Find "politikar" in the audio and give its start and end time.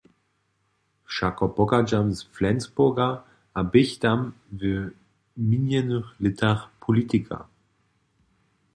6.85-7.45